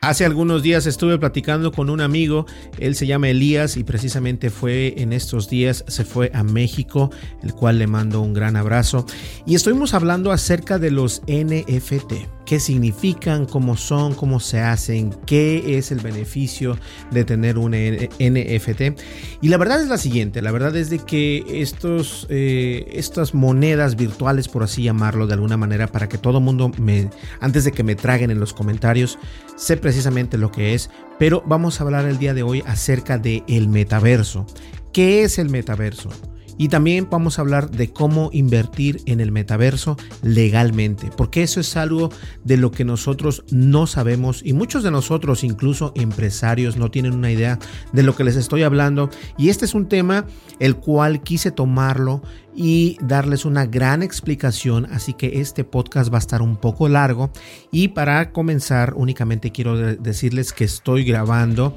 Hace 0.00 0.24
algunos 0.24 0.62
días 0.62 0.86
estuve 0.86 1.18
platicando 1.18 1.72
con 1.72 1.90
un 1.90 2.00
amigo, 2.00 2.46
él 2.78 2.94
se 2.94 3.08
llama 3.08 3.30
Elías 3.30 3.76
y 3.76 3.82
precisamente 3.82 4.48
fue 4.48 4.94
en 4.96 5.12
estos 5.12 5.50
días, 5.50 5.84
se 5.88 6.04
fue 6.04 6.30
a 6.34 6.44
México, 6.44 7.10
el 7.42 7.52
cual 7.52 7.78
le 7.78 7.88
mando 7.88 8.20
un 8.20 8.32
gran 8.32 8.54
abrazo. 8.54 9.04
Y 9.44 9.56
estuvimos 9.56 9.94
hablando 9.94 10.30
acerca 10.30 10.78
de 10.78 10.92
los 10.92 11.22
NFT 11.26 12.38
qué 12.48 12.60
significan, 12.60 13.44
cómo 13.44 13.76
son, 13.76 14.14
cómo 14.14 14.40
se 14.40 14.60
hacen, 14.60 15.14
qué 15.26 15.76
es 15.76 15.92
el 15.92 16.00
beneficio 16.00 16.78
de 17.10 17.24
tener 17.24 17.58
un 17.58 17.72
NFT. 17.72 18.98
Y 19.42 19.48
la 19.48 19.58
verdad 19.58 19.82
es 19.82 19.88
la 19.88 19.98
siguiente, 19.98 20.40
la 20.40 20.50
verdad 20.50 20.74
es 20.74 20.88
de 20.88 20.98
que 20.98 21.44
estos, 21.60 22.26
eh, 22.30 22.88
estas 22.92 23.34
monedas 23.34 23.96
virtuales, 23.96 24.48
por 24.48 24.62
así 24.62 24.84
llamarlo 24.84 25.26
de 25.26 25.34
alguna 25.34 25.58
manera, 25.58 25.88
para 25.88 26.08
que 26.08 26.16
todo 26.16 26.40
mundo 26.40 26.72
me, 26.78 27.10
antes 27.40 27.64
de 27.64 27.72
que 27.72 27.82
me 27.82 27.96
traguen 27.96 28.30
en 28.30 28.40
los 28.40 28.54
comentarios, 28.54 29.18
sé 29.56 29.76
precisamente 29.88 30.36
lo 30.36 30.52
que 30.52 30.74
es, 30.74 30.90
pero 31.18 31.42
vamos 31.46 31.80
a 31.80 31.84
hablar 31.84 32.04
el 32.04 32.18
día 32.18 32.34
de 32.34 32.42
hoy 32.42 32.62
acerca 32.66 33.16
del 33.16 33.42
el 33.48 33.68
metaverso. 33.68 34.44
¿Qué 34.92 35.22
es 35.22 35.38
el 35.38 35.48
metaverso? 35.48 36.10
Y 36.58 36.68
también 36.68 37.08
vamos 37.10 37.38
a 37.38 37.42
hablar 37.42 37.70
de 37.70 37.90
cómo 37.92 38.30
invertir 38.32 39.00
en 39.06 39.20
el 39.20 39.32
metaverso 39.32 39.96
legalmente, 40.22 41.10
porque 41.16 41.42
eso 41.42 41.60
es 41.60 41.76
algo 41.76 42.10
de 42.44 42.56
lo 42.56 42.70
que 42.70 42.84
nosotros 42.84 43.44
no 43.50 43.86
sabemos 43.86 44.42
y 44.44 44.52
muchos 44.52 44.82
de 44.82 44.90
nosotros, 44.90 45.44
incluso 45.44 45.92
empresarios, 45.94 46.76
no 46.76 46.90
tienen 46.90 47.14
una 47.14 47.30
idea 47.30 47.58
de 47.92 48.02
lo 48.02 48.14
que 48.14 48.24
les 48.24 48.36
estoy 48.36 48.62
hablando. 48.64 49.08
Y 49.36 49.48
este 49.48 49.64
es 49.64 49.74
un 49.74 49.88
tema 49.88 50.26
el 50.58 50.76
cual 50.76 51.22
quise 51.22 51.50
tomarlo 51.50 52.22
y 52.60 52.98
darles 53.00 53.44
una 53.44 53.66
gran 53.66 54.02
explicación, 54.02 54.86
así 54.86 55.14
que 55.14 55.40
este 55.40 55.62
podcast 55.62 56.12
va 56.12 56.16
a 56.16 56.18
estar 56.18 56.42
un 56.42 56.56
poco 56.56 56.88
largo 56.88 57.30
y 57.70 57.88
para 57.88 58.32
comenzar 58.32 58.94
únicamente 58.96 59.52
quiero 59.52 59.76
decirles 59.76 60.52
que 60.52 60.64
estoy 60.64 61.04
grabando 61.04 61.72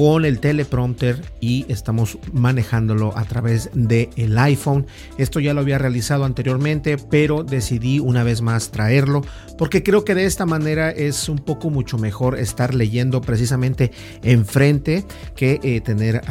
con 0.00 0.24
el 0.24 0.40
teleprompter 0.40 1.20
y 1.42 1.66
estamos 1.68 2.16
manejándolo 2.32 3.14
a 3.18 3.24
través 3.24 3.68
del 3.74 4.08
el 4.16 4.38
iPhone. 4.38 4.86
Esto 5.18 5.40
ya 5.40 5.52
lo 5.52 5.60
había 5.60 5.76
realizado 5.76 6.24
anteriormente, 6.24 6.96
pero 6.96 7.44
decidí 7.44 7.98
una 7.98 8.24
vez 8.24 8.40
más 8.40 8.70
traerlo 8.70 9.20
porque 9.58 9.82
creo 9.82 10.02
que 10.06 10.14
de 10.14 10.24
esta 10.24 10.46
manera 10.46 10.90
es 10.90 11.28
un 11.28 11.36
poco 11.36 11.68
mucho 11.68 11.98
mejor 11.98 12.38
estar 12.38 12.74
leyendo 12.74 13.20
precisamente 13.20 13.90
enfrente 14.22 15.04
que 15.36 15.60
eh, 15.62 15.82
tener 15.82 16.22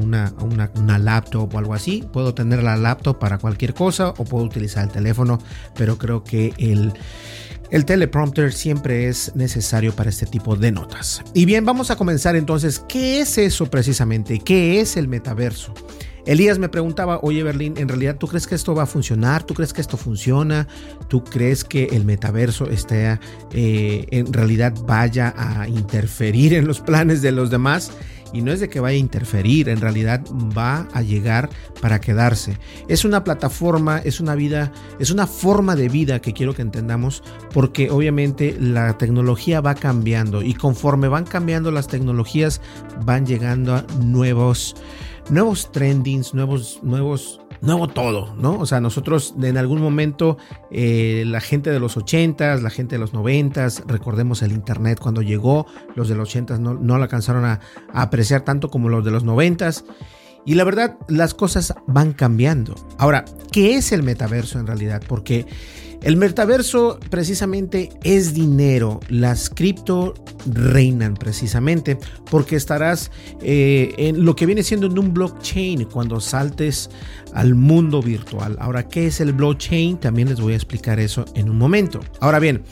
una, 0.00 0.32
una, 0.40 0.70
una 0.76 0.98
laptop 0.98 1.54
o 1.54 1.58
algo 1.58 1.74
así. 1.74 2.02
Puedo 2.10 2.32
tener 2.32 2.62
la 2.62 2.78
laptop 2.78 3.18
para 3.18 3.36
cualquier 3.36 3.74
cosa 3.74 4.14
o 4.16 4.24
puedo 4.24 4.46
utilizar 4.46 4.84
el 4.84 4.90
teléfono, 4.90 5.38
pero 5.76 5.98
creo 5.98 6.24
que 6.24 6.54
el, 6.56 6.94
el 7.70 7.84
teleprompter 7.84 8.52
siempre 8.52 9.08
es 9.08 9.34
necesario 9.34 9.94
para 9.94 10.10
este 10.10 10.26
tipo 10.26 10.56
de 10.56 10.72
notas. 10.72 11.22
Y 11.34 11.44
bien, 11.44 11.64
vamos 11.64 11.90
a 11.90 11.96
comenzar 11.96 12.36
entonces. 12.36 12.82
¿Qué 12.88 13.20
es 13.20 13.38
eso 13.38 13.66
precisamente? 13.66 14.38
¿Qué 14.38 14.80
es 14.80 14.96
el 14.96 15.08
metaverso? 15.08 15.74
Elías 16.28 16.58
me 16.58 16.68
preguntaba, 16.68 17.20
oye 17.22 17.42
Berlín, 17.42 17.74
¿en 17.78 17.88
realidad 17.88 18.16
tú 18.16 18.28
crees 18.28 18.46
que 18.46 18.54
esto 18.54 18.74
va 18.74 18.82
a 18.82 18.86
funcionar? 18.86 19.44
¿Tú 19.44 19.54
crees 19.54 19.72
que 19.72 19.80
esto 19.80 19.96
funciona? 19.96 20.68
¿Tú 21.08 21.24
crees 21.24 21.64
que 21.64 21.84
el 21.84 22.04
metaverso 22.04 22.68
esté, 22.68 23.18
eh, 23.52 24.06
en 24.10 24.30
realidad 24.30 24.74
vaya 24.84 25.32
a 25.34 25.66
interferir 25.68 26.52
en 26.52 26.66
los 26.66 26.80
planes 26.80 27.22
de 27.22 27.32
los 27.32 27.48
demás? 27.48 27.92
Y 28.32 28.42
no 28.42 28.52
es 28.52 28.60
de 28.60 28.68
que 28.68 28.80
vaya 28.80 28.96
a 28.96 29.00
interferir, 29.00 29.68
en 29.68 29.80
realidad 29.80 30.22
va 30.56 30.88
a 30.92 31.02
llegar 31.02 31.50
para 31.80 32.00
quedarse. 32.00 32.58
Es 32.88 33.04
una 33.04 33.24
plataforma, 33.24 33.98
es 33.98 34.20
una 34.20 34.34
vida, 34.34 34.72
es 34.98 35.10
una 35.10 35.26
forma 35.26 35.76
de 35.76 35.88
vida 35.88 36.20
que 36.20 36.32
quiero 36.32 36.54
que 36.54 36.62
entendamos 36.62 37.22
porque 37.52 37.90
obviamente 37.90 38.56
la 38.58 38.98
tecnología 38.98 39.60
va 39.60 39.74
cambiando 39.74 40.42
y 40.42 40.54
conforme 40.54 41.08
van 41.08 41.24
cambiando 41.24 41.70
las 41.70 41.88
tecnologías 41.88 42.60
van 43.04 43.26
llegando 43.26 43.74
a 43.74 43.86
nuevos 44.00 44.74
nuevos 45.30 45.70
trendings, 45.72 46.32
nuevos 46.32 46.80
nuevos 46.82 47.40
nuevo 47.60 47.88
todo, 47.88 48.34
¿no? 48.36 48.58
O 48.58 48.66
sea, 48.66 48.80
nosotros 48.80 49.34
en 49.40 49.56
algún 49.56 49.80
momento, 49.80 50.38
eh, 50.70 51.24
la 51.26 51.40
gente 51.40 51.70
de 51.70 51.80
los 51.80 51.96
80s, 51.96 52.60
la 52.60 52.70
gente 52.70 52.96
de 52.96 53.00
los 53.00 53.12
90s, 53.12 53.84
recordemos 53.86 54.42
el 54.42 54.52
Internet 54.52 54.98
cuando 55.00 55.22
llegó, 55.22 55.66
los 55.94 56.08
de 56.08 56.14
los 56.14 56.34
80s 56.34 56.58
no, 56.58 56.74
no 56.74 56.96
lo 56.96 57.02
alcanzaron 57.02 57.44
a, 57.44 57.60
a 57.92 58.02
apreciar 58.02 58.42
tanto 58.42 58.70
como 58.70 58.88
los 58.88 59.04
de 59.04 59.10
los 59.10 59.24
90s. 59.24 59.84
Y 60.44 60.54
la 60.54 60.64
verdad, 60.64 60.96
las 61.08 61.34
cosas 61.34 61.74
van 61.86 62.12
cambiando. 62.12 62.74
Ahora, 62.96 63.24
¿qué 63.52 63.74
es 63.74 63.92
el 63.92 64.02
metaverso 64.02 64.58
en 64.58 64.66
realidad? 64.66 65.02
Porque 65.06 65.46
el 66.02 66.16
metaverso 66.16 66.98
precisamente 67.10 67.90
es 68.04 68.34
dinero. 68.34 69.00
Las 69.08 69.50
cripto 69.50 70.14
reinan 70.46 71.14
precisamente 71.14 71.98
porque 72.30 72.56
estarás 72.56 73.10
eh, 73.42 73.94
en 73.98 74.24
lo 74.24 74.36
que 74.36 74.46
viene 74.46 74.62
siendo 74.62 74.86
en 74.86 74.98
un 74.98 75.12
blockchain 75.12 75.84
cuando 75.86 76.20
saltes 76.20 76.90
al 77.34 77.54
mundo 77.54 78.00
virtual. 78.00 78.56
Ahora, 78.60 78.88
¿qué 78.88 79.08
es 79.08 79.20
el 79.20 79.32
blockchain? 79.32 79.98
También 79.98 80.28
les 80.28 80.40
voy 80.40 80.52
a 80.52 80.56
explicar 80.56 81.00
eso 81.00 81.24
en 81.34 81.50
un 81.50 81.58
momento. 81.58 82.00
Ahora 82.20 82.38
bien, 82.38 82.62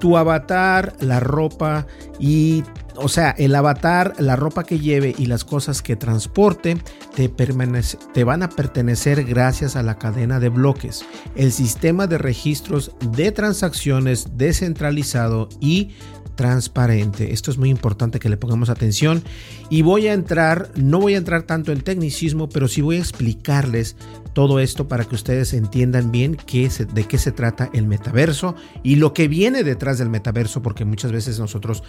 tu 0.00 0.16
avatar, 0.16 0.94
la 1.00 1.20
ropa 1.20 1.86
y 2.18 2.64
o 2.96 3.08
sea, 3.08 3.30
el 3.30 3.54
avatar, 3.54 4.14
la 4.18 4.36
ropa 4.36 4.64
que 4.64 4.78
lleve 4.78 5.14
y 5.16 5.26
las 5.26 5.44
cosas 5.44 5.82
que 5.82 5.96
transporte 5.96 6.76
te, 7.14 7.28
te, 7.28 8.24
van 8.24 8.42
a 8.42 8.48
pertenecer 8.48 9.24
gracias 9.24 9.76
a 9.76 9.82
la 9.82 9.98
cadena 9.98 10.40
de 10.40 10.48
bloques, 10.48 11.04
el 11.34 11.52
sistema 11.52 12.06
de 12.06 12.18
registros 12.18 12.92
de 13.00 13.32
transacciones 13.32 14.36
descentralizado 14.36 15.48
y 15.60 15.90
transparente. 16.34 17.32
Esto 17.32 17.50
es 17.50 17.58
muy 17.58 17.70
importante 17.70 18.18
que 18.18 18.28
le 18.28 18.36
pongamos 18.36 18.70
atención 18.70 19.22
y 19.68 19.82
voy 19.82 20.08
a 20.08 20.12
entrar, 20.12 20.70
no 20.76 21.00
voy 21.00 21.14
a 21.14 21.18
entrar 21.18 21.42
tanto 21.42 21.72
en 21.72 21.82
tecnicismo, 21.82 22.48
pero 22.48 22.68
sí 22.68 22.80
voy 22.80 22.96
a 22.96 23.00
explicarles 23.00 23.96
todo 24.32 24.60
esto 24.60 24.88
para 24.88 25.04
que 25.04 25.14
ustedes 25.14 25.52
entiendan 25.52 26.10
bien 26.10 26.32
de 26.32 27.04
qué 27.04 27.18
se 27.18 27.32
trata 27.32 27.70
el 27.72 27.86
metaverso 27.86 28.54
y 28.82 28.96
lo 28.96 29.12
que 29.12 29.28
viene 29.28 29.62
detrás 29.62 29.98
del 29.98 30.08
metaverso, 30.08 30.62
porque 30.62 30.84
muchas 30.84 31.12
veces 31.12 31.38
nosotros 31.38 31.82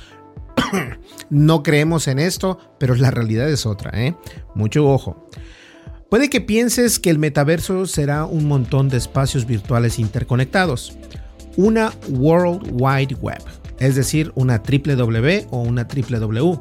no 1.30 1.64
creemos 1.64 2.08
en 2.08 2.20
esto, 2.20 2.58
pero 2.80 2.96
la 2.96 3.12
realidad 3.12 3.50
es 3.50 3.66
otra, 3.66 3.92
¿eh? 3.94 4.16
Mucho 4.56 4.88
ojo. 4.90 5.28
Puede 6.10 6.30
que 6.30 6.42
pienses 6.42 7.00
que 7.00 7.10
el 7.10 7.20
metaverso 7.20 7.86
será 7.88 8.26
un 8.26 8.48
montón 8.48 8.90
de 8.90 8.98
espacios 8.98 9.46
virtuales 9.46 9.98
interconectados, 9.98 10.98
una 11.58 11.92
World 12.10 12.70
Wide 12.72 13.16
Web 13.16 13.44
es 13.80 13.96
decir, 13.96 14.32
una 14.36 14.64
triple 14.64 14.96
W 14.96 15.48
o 15.52 15.62
una 15.62 15.88
triple 15.88 16.20
W. 16.20 16.60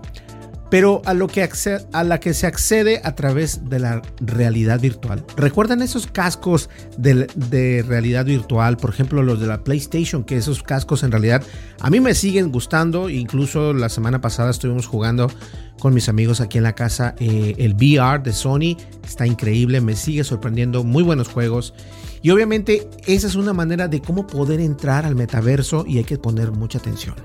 pero 0.72 1.02
a, 1.04 1.12
lo 1.12 1.28
que 1.28 1.46
a 1.92 2.02
la 2.02 2.19
que 2.19 2.32
se 2.32 2.46
accede 2.46 3.02
a 3.04 3.14
través 3.14 3.69
de 3.69 3.78
la 3.78 4.00
realidad 4.22 4.80
virtual. 4.80 5.22
¿Recuerdan 5.36 5.82
esos 5.82 6.06
cascos 6.06 6.70
de, 6.96 7.26
de, 7.36 7.84
realidad 7.86 8.24
virtual? 8.24 8.78
Por 8.78 8.88
ejemplo, 8.88 9.22
los 9.22 9.38
de 9.38 9.48
la 9.48 9.64
PlayStation, 9.64 10.24
que 10.24 10.38
esos 10.38 10.62
cascos 10.62 11.02
en 11.02 11.10
realidad 11.10 11.42
a 11.78 11.90
mí 11.90 12.00
me 12.00 12.14
siguen 12.14 12.50
gustando. 12.50 13.10
Incluso 13.10 13.74
la 13.74 13.90
semana 13.90 14.22
pasada 14.22 14.50
estuvimos 14.50 14.86
jugando 14.86 15.30
con 15.78 15.92
mis 15.92 16.08
amigos 16.08 16.40
aquí 16.40 16.56
en 16.56 16.64
la 16.64 16.74
casa. 16.74 17.16
Eh, 17.19 17.54
el 17.58 17.74
VR 17.74 18.22
de 18.22 18.32
Sony 18.32 18.78
está 19.04 19.26
increíble, 19.26 19.82
me 19.82 19.94
sigue 19.94 20.24
sorprendiendo, 20.24 20.84
muy 20.84 21.02
buenos 21.02 21.28
juegos. 21.28 21.74
Y 22.22 22.30
obviamente 22.30 22.88
esa 23.06 23.26
es 23.26 23.34
una 23.34 23.52
manera 23.52 23.88
de 23.88 24.00
cómo 24.00 24.26
poder 24.26 24.58
entrar 24.58 25.04
al 25.04 25.16
metaverso 25.16 25.84
y 25.86 25.98
hay 25.98 26.04
que 26.04 26.16
poner 26.16 26.50
mucha 26.50 26.78
atención. 26.78 27.16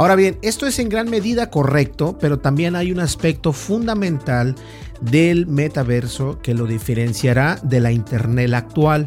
Ahora 0.00 0.16
bien, 0.16 0.38
esto 0.40 0.66
es 0.66 0.78
en 0.78 0.88
gran 0.88 1.10
medida 1.10 1.50
correcto, 1.50 2.16
pero 2.18 2.38
también 2.38 2.74
hay 2.74 2.90
un 2.90 3.00
aspecto 3.00 3.52
fundamental 3.52 4.54
del 5.02 5.46
metaverso 5.46 6.38
que 6.40 6.54
lo 6.54 6.64
diferenciará 6.64 7.60
de 7.62 7.80
la 7.80 7.92
Internet 7.92 8.54
actual. 8.54 9.04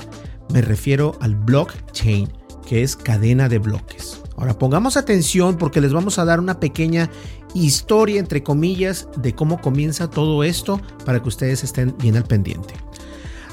Me 0.54 0.62
refiero 0.62 1.18
al 1.20 1.34
blockchain, 1.34 2.32
que 2.68 2.84
es 2.84 2.96
cadena 2.96 3.50
de 3.50 3.58
bloques. 3.58 4.22
Ahora 4.38 4.60
pongamos 4.60 4.96
atención 4.96 5.58
porque 5.58 5.82
les 5.82 5.94
vamos 5.94 6.20
a 6.20 6.26
dar 6.26 6.40
una 6.40 6.60
pequeña 6.60 7.10
historia, 7.56 8.20
entre 8.20 8.44
comillas, 8.44 9.08
de 9.18 9.34
cómo 9.34 9.62
comienza 9.62 10.12
todo 10.12 10.44
esto 10.44 10.80
para 11.06 11.24
que 11.24 11.30
ustedes 11.30 11.64
estén 11.64 11.98
bien 11.98 12.18
al 12.18 12.26
pendiente. 12.26 12.76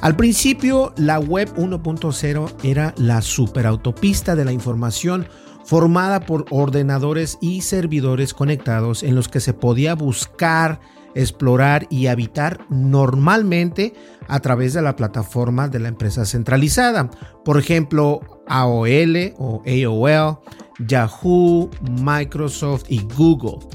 Al 0.02 0.14
principio, 0.14 0.92
la 0.98 1.18
web 1.18 1.50
1.0 1.56 2.52
era 2.64 2.94
la 2.98 3.22
superautopista 3.22 4.36
de 4.36 4.44
la 4.44 4.52
información 4.52 5.26
formada 5.64 6.20
por 6.20 6.46
ordenadores 6.50 7.38
y 7.40 7.62
servidores 7.62 8.34
conectados 8.34 9.02
en 9.02 9.14
los 9.14 9.28
que 9.28 9.40
se 9.40 9.54
podía 9.54 9.94
buscar, 9.94 10.80
explorar 11.14 11.86
y 11.90 12.06
habitar 12.06 12.60
normalmente 12.70 13.94
a 14.28 14.40
través 14.40 14.74
de 14.74 14.82
la 14.82 14.96
plataforma 14.96 15.68
de 15.68 15.80
la 15.80 15.88
empresa 15.88 16.24
centralizada. 16.24 17.10
Por 17.44 17.58
ejemplo, 17.58 18.20
AOL 18.48 19.34
o 19.38 19.62
AOL, 19.66 20.38
Yahoo, 20.86 21.70
Microsoft 22.02 22.84
y 22.88 23.02
Google. 23.16 23.66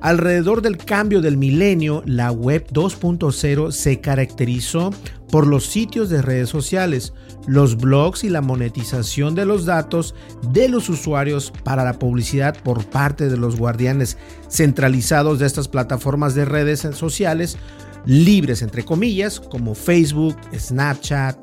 Alrededor 0.00 0.62
del 0.62 0.78
cambio 0.78 1.20
del 1.20 1.36
milenio, 1.36 2.02
la 2.06 2.32
web 2.32 2.66
2.0 2.72 3.70
se 3.70 4.00
caracterizó 4.00 4.90
por 5.32 5.46
los 5.46 5.64
sitios 5.64 6.10
de 6.10 6.20
redes 6.20 6.50
sociales, 6.50 7.14
los 7.46 7.78
blogs 7.78 8.22
y 8.22 8.28
la 8.28 8.42
monetización 8.42 9.34
de 9.34 9.46
los 9.46 9.64
datos 9.64 10.14
de 10.52 10.68
los 10.68 10.90
usuarios 10.90 11.54
para 11.64 11.84
la 11.84 11.94
publicidad 11.94 12.54
por 12.62 12.84
parte 12.84 13.30
de 13.30 13.38
los 13.38 13.56
guardianes 13.56 14.18
centralizados 14.50 15.38
de 15.38 15.46
estas 15.46 15.68
plataformas 15.68 16.34
de 16.34 16.44
redes 16.44 16.86
sociales, 16.92 17.56
libres 18.04 18.60
entre 18.60 18.84
comillas, 18.84 19.40
como 19.40 19.74
Facebook, 19.74 20.36
Snapchat, 20.54 21.42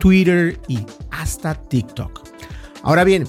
Twitter 0.00 0.58
y 0.66 0.78
hasta 1.10 1.54
TikTok. 1.54 2.22
Ahora 2.82 3.04
bien, 3.04 3.24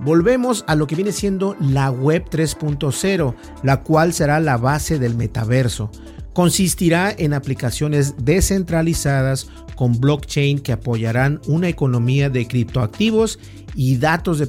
volvemos 0.00 0.64
a 0.66 0.74
lo 0.74 0.88
que 0.88 0.96
viene 0.96 1.12
siendo 1.12 1.56
la 1.60 1.92
web 1.92 2.24
3.0, 2.28 3.34
la 3.62 3.84
cual 3.84 4.12
será 4.12 4.40
la 4.40 4.56
base 4.56 4.98
del 4.98 5.14
metaverso. 5.14 5.88
Consistirá 6.36 7.14
en 7.16 7.32
aplicaciones 7.32 8.14
descentralizadas 8.18 9.48
con 9.74 9.98
blockchain 9.98 10.58
que 10.58 10.72
apoyarán 10.72 11.40
una 11.46 11.70
economía 11.70 12.28
de 12.28 12.46
criptoactivos 12.46 13.38
y 13.74 13.96
datos 13.96 14.38
de, 14.38 14.46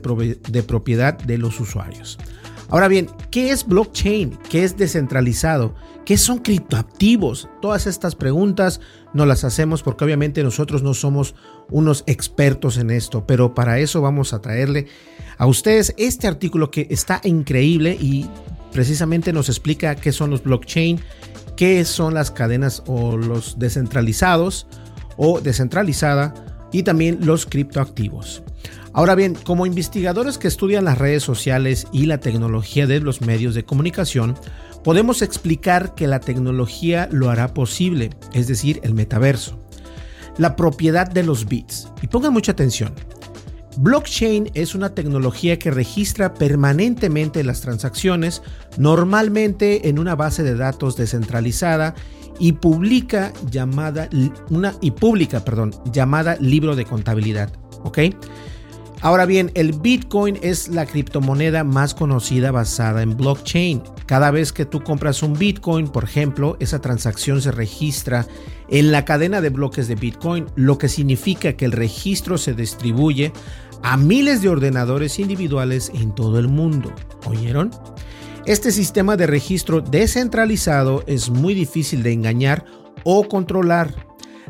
propiedad 0.63 1.17
de 1.17 1.37
los 1.37 1.61
usuarios. 1.61 2.19
Ahora 2.67 2.89
bien, 2.89 3.07
¿qué 3.31 3.51
es 3.51 3.65
blockchain? 3.65 4.37
¿Qué 4.49 4.65
es 4.65 4.75
descentralizado? 4.75 5.75
¿Qué 6.03 6.17
son 6.17 6.39
criptoactivos? 6.39 7.47
Todas 7.61 7.87
estas 7.87 8.15
preguntas 8.15 8.81
no 9.13 9.25
las 9.25 9.45
hacemos 9.45 9.81
porque 9.81 10.03
obviamente 10.03 10.43
nosotros 10.43 10.83
no 10.83 10.93
somos 10.93 11.35
unos 11.69 12.03
expertos 12.05 12.77
en 12.77 12.91
esto, 12.91 13.25
pero 13.25 13.55
para 13.55 13.79
eso 13.79 14.01
vamos 14.01 14.33
a 14.33 14.41
traerle 14.41 14.87
a 15.37 15.45
ustedes 15.45 15.93
este 15.97 16.27
artículo 16.27 16.69
que 16.69 16.87
está 16.89 17.21
increíble 17.23 17.97
y 17.97 18.29
precisamente 18.73 19.31
nos 19.31 19.47
explica 19.47 19.95
qué 19.95 20.11
son 20.11 20.31
los 20.31 20.43
blockchain, 20.43 20.99
qué 21.57 21.83
son 21.83 22.13
las 22.13 22.31
cadenas 22.31 22.83
o 22.88 23.18
los 23.18 23.59
descentralizados 23.59 24.68
o 25.18 25.42
descentralizada 25.42 26.33
y 26.71 26.83
también 26.83 27.19
los 27.21 27.45
criptoactivos. 27.45 28.44
Ahora 28.94 29.15
bien, 29.15 29.36
como 29.36 29.65
investigadores 29.65 30.38
que 30.38 30.48
estudian 30.48 30.86
las 30.86 30.98
redes 30.98 31.24
sociales 31.24 31.88
y 31.92 32.06
la 32.06 32.19
tecnología 32.19 32.88
de 32.88 33.00
los 33.00 33.21
medios 33.21 33.54
de 33.54 33.65
comunicación, 33.65 34.36
podemos 34.83 35.21
explicar 35.21 35.95
que 35.95 36.07
la 36.07 36.19
tecnología 36.19 37.09
lo 37.12 37.30
hará 37.30 37.54
posible, 37.54 38.12
es 38.33 38.48
decir, 38.48 38.80
el 38.83 38.94
metaverso. 38.94 39.59
La 40.38 40.56
propiedad 40.56 41.07
de 41.07 41.24
los 41.24 41.48
bits. 41.48 41.89
Y 42.01 42.07
pongan 42.07 42.33
mucha 42.33 42.51
atención. 42.51 42.94
Blockchain 43.77 44.50
es 44.56 44.74
una 44.74 44.95
tecnología 44.95 45.59
que 45.59 45.69
registra 45.69 46.33
permanentemente 46.33 47.44
las 47.44 47.62
transacciones, 47.62 48.41
normalmente 48.77 49.88
en 49.89 50.00
una 50.00 50.15
base 50.15 50.44
de 50.44 50.56
datos 50.56 50.97
descentralizada 50.97 51.94
y 52.39 52.53
publica 52.53 53.33
llamada 53.50 54.09
una 54.50 54.74
y 54.81 54.91
pública, 54.91 55.45
perdón, 55.45 55.75
llamada 55.91 56.38
libro 56.39 56.75
de 56.75 56.85
contabilidad. 56.85 57.51
Ahora 59.01 59.27
bien, 59.27 59.51
el 59.53 59.74
Bitcoin 59.74 60.39
es 60.41 60.69
la 60.69 60.88
criptomoneda 60.88 61.63
más 61.63 61.94
conocida 61.94 62.51
basada 62.51 63.03
en 63.03 63.15
blockchain. 63.15 63.83
Cada 64.07 64.31
vez 64.31 64.51
que 64.51 64.65
tú 64.65 64.83
compras 64.83 65.21
un 65.21 65.38
Bitcoin, 65.38 65.88
por 65.88 66.03
ejemplo, 66.03 66.57
esa 66.59 66.81
transacción 66.81 67.41
se 67.41 67.51
registra 67.51 68.25
en 68.69 68.91
la 68.91 69.06
cadena 69.06 69.39
de 69.39 69.50
bloques 69.50 69.88
de 69.88 69.95
Bitcoin, 69.95 70.47
lo 70.56 70.80
que 70.80 70.89
significa 70.89 71.53
que 71.53 71.65
el 71.65 71.73
registro 71.73 72.39
se 72.39 72.53
distribuye 72.53 73.33
a 73.83 73.97
miles 73.97 74.41
de 74.41 74.50
ordenadores 74.50 75.19
individuales 75.19 75.91
en 75.94 76.13
todo 76.13 76.39
el 76.39 76.47
mundo. 76.47 76.94
¿Oyeron? 77.25 77.71
Este 78.45 78.71
sistema 78.71 79.18
de 79.18 79.27
registro 79.27 79.81
descentralizado 79.81 81.03
es 81.06 81.29
muy 81.29 81.53
difícil 81.53 82.03
de 82.03 82.13
engañar 82.13 82.65
o 83.03 83.27
controlar. 83.27 83.94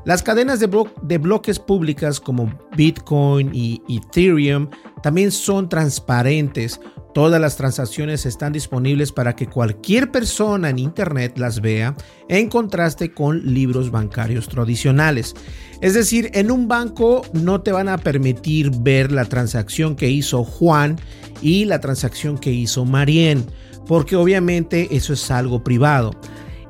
Las 0.06 0.24
cadenas 0.24 0.59
de, 0.59 0.69
de, 1.01 1.18
bloques 1.18 1.59
públicas 1.59 2.19
como 2.19 2.53
Bitcoin 2.75 3.50
y 3.53 3.81
Ethereum 3.89 4.69
también 5.01 5.31
son 5.31 5.68
transparentes. 5.68 6.80
Todas 7.17 7.41
las 7.41 7.57
transacciones 7.57 8.27
están 8.27 8.53
disponibles 8.53 9.11
para 9.11 9.35
que 9.35 9.47
cualquier 9.47 10.11
persona 10.11 10.69
en 10.69 10.77
Internet 10.77 11.39
las 11.39 11.61
vea 11.61 11.95
en 12.29 12.47
contraste 12.47 13.11
con 13.11 13.55
libros 13.55 13.89
bancarios 13.89 14.47
tradicionales. 14.47 15.33
Es 15.81 15.95
decir, 15.95 16.29
en 16.35 16.51
un 16.51 16.67
banco 16.67 17.23
no 17.33 17.61
te 17.61 17.71
van 17.71 17.89
a 17.89 17.97
permitir 17.97 18.69
ver 18.81 19.11
la 19.11 19.25
transacción 19.25 19.95
que 19.95 20.11
hizo 20.11 20.43
Juan 20.43 20.99
y 21.41 21.65
la 21.65 21.81
transacción 21.81 22.37
que 22.37 22.51
hizo 22.51 22.85
Marien 22.85 23.47
porque 23.87 24.15
obviamente 24.15 24.87
eso 24.91 25.13
es 25.13 25.31
algo 25.31 25.63
privado. 25.63 26.11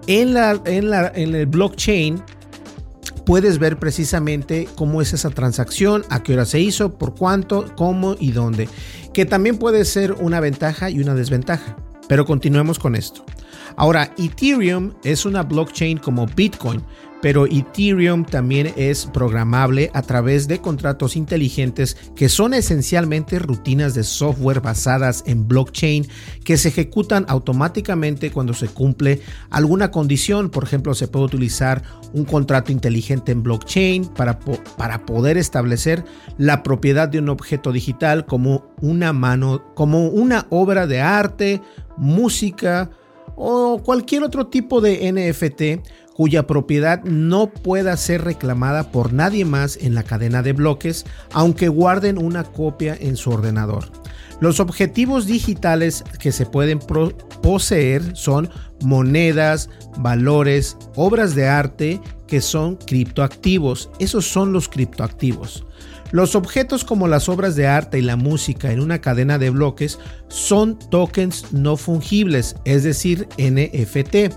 En, 0.07 0.33
la, 0.33 0.61
en, 0.63 0.89
la, 0.89 1.11
en 1.13 1.35
el 1.35 1.47
blockchain 1.47 2.23
puedes 3.27 3.59
ver 3.59 3.77
precisamente 3.77 4.69
cómo 4.75 5.01
es 5.01 5.11
esa 5.11 5.29
transacción, 5.29 6.05
a 6.09 6.23
qué 6.23 6.31
hora 6.31 6.45
se 6.45 6.61
hizo, 6.61 6.97
por 6.97 7.13
cuánto, 7.13 7.65
cómo 7.75 8.15
y 8.17 8.31
dónde. 8.31 8.69
Que 9.13 9.25
también 9.25 9.57
puede 9.57 9.83
ser 9.83 10.13
una 10.13 10.39
ventaja 10.39 10.89
y 10.89 11.01
una 11.01 11.13
desventaja. 11.13 11.75
Pero 12.07 12.25
continuemos 12.25 12.79
con 12.79 12.95
esto. 12.95 13.25
Ahora, 13.75 14.13
Ethereum 14.17 14.93
es 15.03 15.25
una 15.25 15.43
blockchain 15.43 15.97
como 15.97 16.25
Bitcoin, 16.25 16.81
pero 17.21 17.45
Ethereum 17.45 18.25
también 18.25 18.73
es 18.75 19.05
programable 19.07 19.89
a 19.93 20.01
través 20.01 20.47
de 20.47 20.59
contratos 20.59 21.15
inteligentes 21.15 21.97
que 22.15 22.29
son 22.29 22.53
esencialmente 22.53 23.39
rutinas 23.39 23.93
de 23.93 24.03
software 24.03 24.61
basadas 24.61 25.23
en 25.25 25.47
blockchain 25.47 26.07
que 26.43 26.57
se 26.57 26.69
ejecutan 26.69 27.25
automáticamente 27.27 28.31
cuando 28.31 28.53
se 28.53 28.67
cumple 28.67 29.21
alguna 29.49 29.91
condición. 29.91 30.49
Por 30.49 30.63
ejemplo, 30.63 30.93
se 30.93 31.07
puede 31.07 31.25
utilizar 31.25 31.83
un 32.13 32.25
contrato 32.25 32.71
inteligente 32.71 33.31
en 33.31 33.43
blockchain 33.43 34.05
para, 34.05 34.39
para 34.77 35.05
poder 35.05 35.37
establecer 35.37 36.03
la 36.37 36.63
propiedad 36.63 37.09
de 37.09 37.19
un 37.19 37.29
objeto 37.29 37.71
digital 37.71 38.25
como 38.25 38.73
una 38.81 39.13
mano, 39.13 39.73
como 39.73 40.07
una 40.07 40.47
obra 40.49 40.87
de 40.87 41.01
arte, 41.01 41.61
música 41.97 42.91
o 43.35 43.81
cualquier 43.83 44.23
otro 44.23 44.47
tipo 44.47 44.81
de 44.81 45.11
NFT 45.11 45.87
cuya 46.17 46.47
propiedad 46.47 47.03
no 47.03 47.51
pueda 47.51 47.95
ser 47.95 48.23
reclamada 48.23 48.91
por 48.91 49.13
nadie 49.13 49.45
más 49.45 49.77
en 49.77 49.93
la 49.93 50.01
cadena 50.01 50.41
de 50.41 50.53
bloques, 50.53 51.05
aunque 51.31 51.67
guarden 51.67 52.17
una 52.17 52.43
copia 52.43 52.97
en 52.99 53.17
su 53.17 53.29
ordenador. 53.29 53.91
Los 54.39 54.59
objetivos 54.59 55.27
digitales 55.27 56.03
que 56.19 56.31
se 56.31 56.47
pueden 56.47 56.79
poseer 57.41 58.15
son 58.15 58.49
monedas, 58.81 59.69
valores, 59.99 60.77
obras 60.95 61.35
de 61.35 61.47
arte 61.47 62.01
que 62.27 62.41
son 62.41 62.75
criptoactivos. 62.75 63.89
Esos 63.99 64.25
son 64.25 64.53
los 64.53 64.69
criptoactivos. 64.69 65.65
Los 66.11 66.35
objetos 66.35 66.85
como 66.85 67.07
las 67.07 67.27
obras 67.27 67.55
de 67.55 67.67
arte 67.67 67.99
y 67.99 68.01
la 68.01 68.15
música 68.15 68.71
en 68.71 68.79
una 68.79 68.99
cadena 69.01 69.37
de 69.37 69.49
bloques 69.49 69.99
son 70.29 70.79
tokens 70.79 71.51
no 71.51 71.75
fungibles, 71.75 72.55
es 72.63 72.83
decir, 72.83 73.27
NFT. 73.37 74.33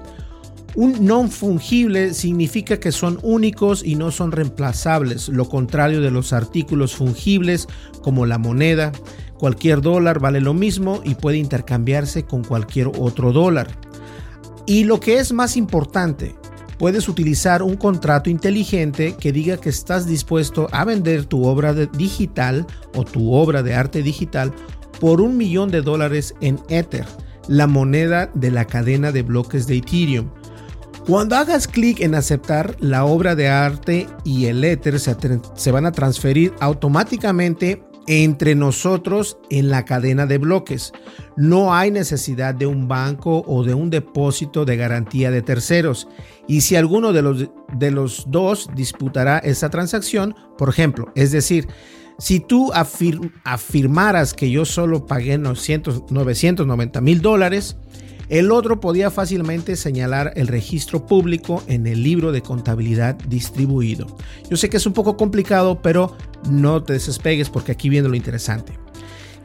Un 0.76 1.04
non 1.04 1.30
fungible 1.30 2.14
significa 2.14 2.78
que 2.78 2.92
son 2.92 3.18
únicos 3.22 3.84
y 3.84 3.96
no 3.96 4.10
son 4.10 4.30
reemplazables, 4.30 5.28
lo 5.28 5.48
contrario 5.48 6.00
de 6.00 6.10
los 6.10 6.32
artículos 6.32 6.94
fungibles 6.94 7.66
como 8.02 8.26
la 8.26 8.38
moneda. 8.38 8.92
Cualquier 9.38 9.80
dólar 9.80 10.20
vale 10.20 10.40
lo 10.40 10.54
mismo 10.54 11.00
y 11.04 11.14
puede 11.14 11.38
intercambiarse 11.38 12.24
con 12.24 12.44
cualquier 12.44 12.88
otro 12.98 13.32
dólar. 13.32 13.68
Y 14.66 14.84
lo 14.84 15.00
que 15.00 15.18
es 15.18 15.32
más 15.32 15.56
importante, 15.56 16.36
puedes 16.80 17.10
utilizar 17.10 17.62
un 17.62 17.76
contrato 17.76 18.30
inteligente 18.30 19.14
que 19.20 19.32
diga 19.32 19.58
que 19.58 19.68
estás 19.68 20.06
dispuesto 20.06 20.66
a 20.72 20.86
vender 20.86 21.26
tu 21.26 21.44
obra 21.44 21.74
digital 21.74 22.66
o 22.94 23.04
tu 23.04 23.34
obra 23.34 23.62
de 23.62 23.74
arte 23.74 24.02
digital 24.02 24.50
por 24.98 25.20
un 25.20 25.36
millón 25.36 25.70
de 25.70 25.82
dólares 25.82 26.34
en 26.40 26.58
Ether, 26.70 27.04
la 27.48 27.66
moneda 27.66 28.30
de 28.32 28.50
la 28.50 28.64
cadena 28.64 29.12
de 29.12 29.20
bloques 29.20 29.66
de 29.66 29.76
Ethereum. 29.76 30.30
Cuando 31.06 31.36
hagas 31.36 31.68
clic 31.68 32.00
en 32.00 32.14
aceptar, 32.14 32.74
la 32.80 33.04
obra 33.04 33.34
de 33.34 33.48
arte 33.48 34.06
y 34.24 34.46
el 34.46 34.64
Ether 34.64 34.98
se, 34.98 35.14
se 35.54 35.70
van 35.72 35.84
a 35.84 35.92
transferir 35.92 36.54
automáticamente 36.60 37.82
entre 38.06 38.54
nosotros 38.54 39.38
en 39.50 39.70
la 39.70 39.84
cadena 39.84 40.26
de 40.26 40.38
bloques. 40.38 40.92
No 41.36 41.74
hay 41.74 41.90
necesidad 41.90 42.54
de 42.54 42.66
un 42.66 42.88
banco 42.88 43.42
o 43.46 43.64
de 43.64 43.74
un 43.74 43.90
depósito 43.90 44.64
de 44.64 44.76
garantía 44.76 45.30
de 45.30 45.42
terceros. 45.42 46.08
Y 46.48 46.62
si 46.62 46.76
alguno 46.76 47.12
de 47.12 47.22
los, 47.22 47.50
de 47.74 47.90
los 47.90 48.24
dos 48.28 48.68
disputará 48.74 49.38
esa 49.38 49.70
transacción, 49.70 50.34
por 50.58 50.68
ejemplo, 50.68 51.12
es 51.14 51.32
decir, 51.32 51.68
si 52.18 52.38
tú 52.40 52.70
afirmaras 53.44 54.34
que 54.34 54.50
yo 54.50 54.64
solo 54.66 55.06
pagué 55.06 55.38
990 55.38 57.00
mil 57.00 57.22
dólares, 57.22 57.76
el 58.30 58.52
otro 58.52 58.78
podía 58.80 59.10
fácilmente 59.10 59.74
señalar 59.74 60.32
el 60.36 60.46
registro 60.46 61.04
público 61.04 61.64
en 61.66 61.86
el 61.88 62.02
libro 62.02 62.30
de 62.30 62.42
contabilidad 62.42 63.16
distribuido. 63.28 64.06
Yo 64.48 64.56
sé 64.56 64.70
que 64.70 64.76
es 64.76 64.86
un 64.86 64.92
poco 64.92 65.16
complicado, 65.16 65.82
pero 65.82 66.16
no 66.48 66.82
te 66.82 66.92
desespegues 66.92 67.50
porque 67.50 67.72
aquí 67.72 67.88
viene 67.88 68.08
lo 68.08 68.14
interesante. 68.14 68.78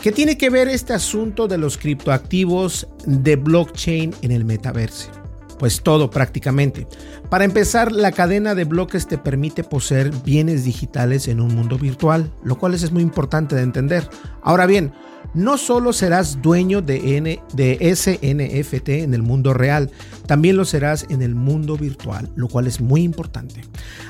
¿Qué 0.01 0.12
tiene 0.12 0.38
que 0.38 0.51
ver 0.51 0.68
este 0.68 0.94
asunto 0.94 1.48
de 1.48 1.58
los 1.58 1.80
criptoactivos 1.80 2.88
de 3.08 3.36
blockchain 3.38 4.13
en 4.22 4.32
el 4.32 4.46
metaverso? 4.46 5.10
Pues 5.58 5.82
todo 5.82 6.12
prácticamente. 6.12 6.86
Para 7.32 7.46
empezar, 7.46 7.92
la 7.92 8.12
cadena 8.12 8.54
de 8.54 8.65
bloques 8.65 9.08
te 9.08 9.18
permite 9.18 9.63
poseer 9.63 10.12
bienes 10.24 10.63
digitales 10.63 11.27
en 11.27 11.42
un 11.42 11.56
mundo 11.56 11.80
virtual, 11.80 12.32
lo 12.44 12.60
cual 12.60 12.75
es 12.75 12.92
muy 12.92 13.01
importante 13.01 13.56
de 13.56 13.63
entender. 13.63 14.08
Ahora 14.44 14.68
bien, 14.68 14.94
no 15.36 15.58
solo 15.58 15.94
serás 15.94 16.42
dueño 16.42 16.82
de, 16.82 17.18
N, 17.18 17.42
de 17.54 17.77
ese 17.82 18.20
en 18.22 18.42
el 19.13 19.22
mundo 19.22 19.54
real, 19.54 19.92
también 20.25 20.58
lo 20.58 20.65
serás 20.65 21.06
en 21.10 21.22
el 21.22 21.36
mundo 21.36 21.77
virtual, 21.77 22.32
lo 22.36 22.48
cual 22.48 22.68
es 22.68 22.82
muy 22.82 23.04
importante. 23.04 23.62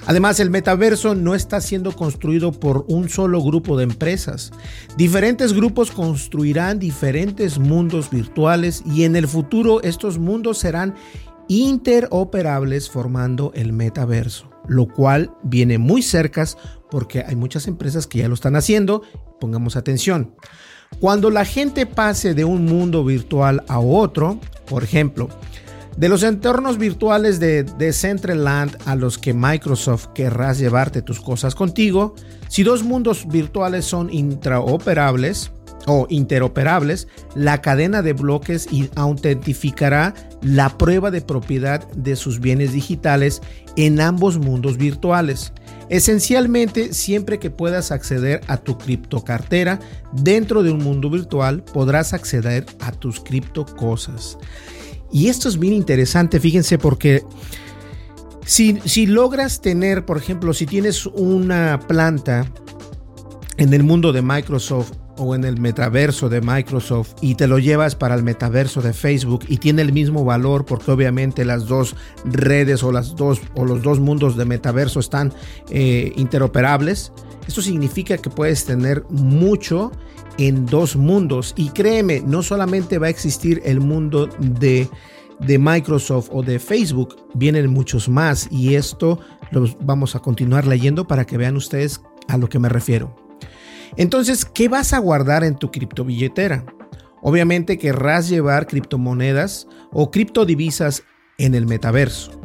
Además, 0.06 0.40
el 0.40 0.50
metaverso 0.50 1.16
no 1.16 1.36
está 1.36 1.60
siendo 1.62 1.92
construido 1.92 2.52
por 2.52 2.86
un 2.88 3.10
solo 3.10 3.42
grupo 3.42 3.76
de 3.78 3.84
empresas. 3.84 4.52
Diferentes 4.98 5.54
grupos 5.54 5.92
construirán 5.92 6.80
diferentes 6.80 7.58
mundos 7.58 8.10
virtuales 8.10 8.84
y 8.86 9.04
en 9.04 9.16
el 9.16 9.28
futuro 9.28 9.82
estos 9.82 10.20
mundos 10.20 10.60
serán 10.60 10.96
interoperables 11.48 12.90
formando 12.90 13.52
el 13.56 13.74
metaverso, 13.74 14.50
lo 14.68 14.88
cual 14.88 15.32
viene 15.44 15.78
muy 15.78 16.02
cerca 16.02 16.46
porque 16.90 17.24
hay 17.26 17.36
muchas 17.36 17.68
empresas 17.68 18.08
que 18.08 18.20
ya 18.20 18.28
lo 18.28 18.34
están 18.34 18.56
haciendo. 18.56 19.02
Pongamos 19.40 19.76
atención. 19.76 20.36
Cuando 21.00 21.30
la 21.30 21.46
gente 21.46 21.86
pase 21.86 22.34
de 22.34 22.46
un 22.46 22.66
mundo 22.66 23.04
virtual 23.04 23.64
a 23.68 23.80
otro, 23.80 24.40
por 24.66 24.84
ejemplo, 24.84 25.30
de 25.98 26.10
los 26.10 26.24
entornos 26.24 26.78
virtuales 26.78 27.40
de 27.40 27.64
Decentraland 27.64 28.78
a 28.86 28.96
los 28.96 29.18
que 29.18 29.34
Microsoft 29.34 30.08
querrás 30.14 30.60
llevarte 30.60 31.02
tus 31.02 31.22
cosas 31.22 31.56
contigo, 31.56 32.16
si 32.50 32.64
dos 32.64 32.84
mundos 32.84 33.28
virtuales 33.28 33.86
son 33.86 34.12
intraoperables 34.12 35.52
o 35.88 36.08
interoperables, 36.10 37.08
la 37.36 37.62
cadena 37.62 38.02
de 38.02 38.14
bloques 38.14 38.68
autentificará 38.96 40.14
la 40.42 40.78
prueba 40.78 41.12
de 41.12 41.22
propiedad 41.22 41.88
de 41.92 42.16
sus 42.16 42.40
bienes 42.40 42.74
digitales 42.74 43.42
en 43.76 44.02
ambos 44.02 44.38
mundos 44.38 44.78
virtuales. 44.78 45.54
Esencialmente, 45.90 46.94
siempre 46.94 47.40
que 47.40 47.52
puedas 47.52 47.92
acceder 47.92 48.42
a 48.48 48.58
tu 48.58 48.78
criptocartera 48.78 49.80
dentro 50.14 50.64
de 50.64 50.72
un 50.72 50.84
mundo 50.84 51.10
virtual, 51.10 51.64
podrás 51.64 52.14
acceder 52.14 52.66
a 52.80 52.92
tus 52.92 53.20
cripto 53.20 53.66
cosas. 53.66 54.38
Y 55.12 55.28
esto 55.28 55.48
es 55.48 55.60
bien 55.60 55.74
interesante, 55.74 56.40
fíjense, 56.40 56.78
porque 56.78 57.24
si, 58.46 58.80
si 58.86 59.06
logras 59.06 59.62
tener, 59.62 60.06
por 60.06 60.18
ejemplo, 60.18 60.54
si 60.54 60.66
tienes 60.66 61.06
una 61.06 61.80
planta 61.88 62.52
en 63.58 63.74
el 63.74 63.84
mundo 63.84 64.12
de 64.12 64.22
Microsoft 64.22 64.94
o 65.18 65.36
en 65.36 65.44
el 65.44 65.60
metaverso 65.60 66.30
de 66.30 66.42
Microsoft 66.42 67.16
y 67.22 67.36
te 67.36 67.48
lo 67.48 67.60
llevas 67.60 67.96
para 67.96 68.16
el 68.16 68.24
metaverso 68.24 68.82
de 68.82 68.94
Facebook 68.94 69.46
y 69.48 69.58
tiene 69.58 69.82
el 69.82 69.94
mismo 69.94 70.26
valor 70.26 70.66
porque 70.66 70.92
obviamente 70.92 71.46
las 71.46 71.68
dos 71.68 71.96
redes 72.26 72.84
o 72.84 72.92
las 72.92 73.16
dos 73.16 73.42
o 73.56 73.66
los 73.66 73.82
dos 73.82 74.00
mundos 74.00 74.36
de 74.38 74.46
metaverso 74.46 75.00
están 75.00 75.34
eh, 75.70 76.14
interoperables. 76.16 77.12
Esto 77.48 77.62
significa 77.62 78.18
que 78.18 78.30
puedes 78.30 78.66
tener 78.66 79.04
mucho 79.10 79.92
en 80.38 80.66
dos 80.66 80.96
mundos 80.96 81.54
y 81.56 81.70
créeme, 81.70 82.22
no 82.26 82.44
solamente 82.44 82.98
va 82.98 83.08
a 83.08 83.12
existir 83.12 83.62
el 83.66 83.80
mundo 83.80 84.28
de 84.40 84.90
de 85.40 85.60
Microsoft 85.60 86.30
o 86.32 86.44
de 86.44 86.60
Facebook, 86.60 87.18
vienen 87.34 87.70
muchos 87.70 88.08
más 88.10 88.48
y 88.52 88.76
esto 88.76 89.20
los 89.52 89.78
vamos 89.82 90.16
a 90.16 90.20
continuar 90.20 90.66
leyendo 90.66 91.08
para 91.08 91.26
que 91.26 91.38
vean 91.38 91.56
ustedes 91.56 92.02
a 92.28 92.38
lo 92.38 92.50
que 92.50 92.60
me 92.60 92.70
refiero. 92.70 93.25
Entonces, 93.98 94.46
¿qué 94.46 94.68
vas 94.68 94.94
a 94.94 95.00
guardar 95.00 95.44
en 95.44 95.56
tu 95.56 95.72
criptobilletera? 95.72 96.66
Obviamente 97.22 97.78
querrás 97.78 98.30
llevar 98.30 98.68
criptomonedas 98.68 99.68
o 99.92 100.12
criptodivisas 100.12 101.04
en 101.38 101.56
el 101.56 101.66
metaverso. 101.66 102.40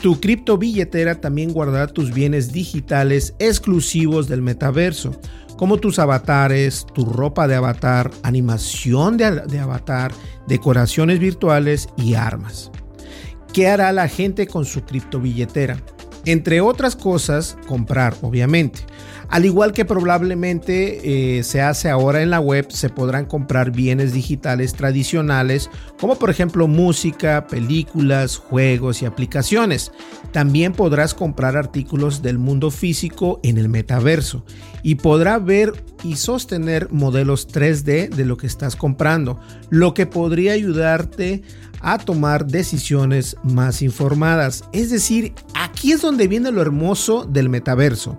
Tu 0.00 0.20
criptobilletera 0.20 1.20
también 1.20 1.52
guardará 1.52 1.86
tus 1.88 2.12
bienes 2.12 2.52
digitales 2.52 3.34
exclusivos 3.38 4.28
del 4.28 4.42
metaverso, 4.42 5.18
como 5.56 5.78
tus 5.78 5.98
avatares, 5.98 6.86
tu 6.94 7.06
ropa 7.06 7.48
de 7.48 7.54
avatar, 7.54 8.10
animación 8.22 9.16
de, 9.16 9.40
de 9.40 9.58
avatar, 9.58 10.12
decoraciones 10.46 11.18
virtuales 11.18 11.88
y 11.96 12.14
armas. 12.14 12.70
¿Qué 13.52 13.68
hará 13.68 13.90
la 13.92 14.06
gente 14.06 14.46
con 14.46 14.66
su 14.66 14.82
criptobilletera? 14.82 15.82
Entre 16.26 16.60
otras 16.60 16.94
cosas, 16.94 17.56
comprar, 17.66 18.14
obviamente. 18.20 18.80
Al 19.28 19.44
igual 19.44 19.72
que 19.72 19.84
probablemente 19.84 21.38
eh, 21.38 21.42
se 21.42 21.60
hace 21.60 21.90
ahora 21.90 22.22
en 22.22 22.30
la 22.30 22.40
web, 22.40 22.66
se 22.70 22.88
podrán 22.88 23.26
comprar 23.26 23.72
bienes 23.72 24.12
digitales 24.12 24.74
tradicionales, 24.74 25.70
como 26.00 26.16
por 26.16 26.30
ejemplo 26.30 26.68
música, 26.68 27.46
películas, 27.46 28.36
juegos 28.36 29.02
y 29.02 29.06
aplicaciones. 29.06 29.92
También 30.32 30.72
podrás 30.72 31.14
comprar 31.14 31.56
artículos 31.56 32.22
del 32.22 32.38
mundo 32.38 32.70
físico 32.70 33.40
en 33.42 33.58
el 33.58 33.68
metaverso 33.68 34.44
y 34.82 34.96
podrá 34.96 35.38
ver 35.38 35.72
y 36.04 36.16
sostener 36.16 36.92
modelos 36.92 37.48
3D 37.48 38.10
de 38.10 38.24
lo 38.24 38.36
que 38.36 38.46
estás 38.46 38.76
comprando, 38.76 39.40
lo 39.70 39.92
que 39.94 40.06
podría 40.06 40.52
ayudarte 40.52 41.42
a 41.80 41.98
tomar 41.98 42.46
decisiones 42.46 43.36
más 43.42 43.82
informadas. 43.82 44.64
Es 44.72 44.90
decir, 44.90 45.34
aquí 45.54 45.92
es 45.92 46.02
donde 46.02 46.28
viene 46.28 46.52
lo 46.52 46.62
hermoso 46.62 47.24
del 47.24 47.48
metaverso. 47.48 48.18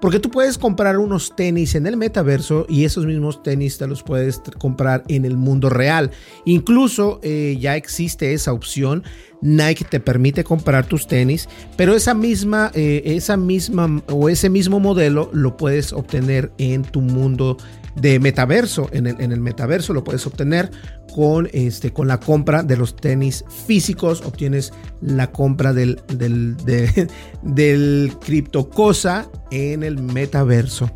Porque 0.00 0.20
tú 0.20 0.30
puedes 0.30 0.58
comprar 0.58 0.98
unos 0.98 1.34
tenis 1.34 1.74
en 1.74 1.86
el 1.86 1.96
metaverso 1.96 2.66
y 2.68 2.84
esos 2.84 3.04
mismos 3.04 3.42
tenis 3.42 3.78
te 3.78 3.86
los 3.86 4.02
puedes 4.02 4.40
comprar 4.58 5.02
en 5.08 5.24
el 5.24 5.36
mundo 5.36 5.70
real. 5.70 6.10
Incluso 6.44 7.18
eh, 7.22 7.56
ya 7.60 7.76
existe 7.76 8.32
esa 8.32 8.52
opción. 8.52 9.02
Nike 9.40 9.84
te 9.84 10.00
permite 10.00 10.44
comprar 10.44 10.86
tus 10.86 11.06
tenis, 11.06 11.48
pero 11.76 11.94
esa 11.94 12.14
misma, 12.14 12.72
eh, 12.74 13.02
esa 13.04 13.36
misma 13.36 14.02
o 14.08 14.28
ese 14.28 14.50
mismo 14.50 14.80
modelo 14.80 15.30
lo 15.32 15.56
puedes 15.56 15.92
obtener 15.92 16.52
en 16.58 16.82
tu 16.82 17.00
mundo 17.00 17.56
de 18.00 18.18
metaverso. 18.20 18.88
En 18.92 19.06
el, 19.06 19.20
en 19.20 19.32
el 19.32 19.40
metaverso 19.40 19.92
lo 19.92 20.04
puedes 20.04 20.26
obtener 20.26 20.70
con, 21.14 21.48
este, 21.52 21.92
con 21.92 22.08
la 22.08 22.20
compra 22.20 22.62
de 22.62 22.76
los 22.76 22.96
tenis 22.96 23.44
físicos. 23.66 24.22
Obtienes 24.22 24.72
la 25.00 25.30
compra 25.30 25.72
del, 25.72 26.00
del, 26.08 26.56
del 27.42 28.12
cripto 28.20 28.68
cosa 28.70 29.28
en 29.50 29.82
el 29.82 29.98
metaverso. 30.02 30.90